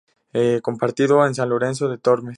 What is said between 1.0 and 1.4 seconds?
con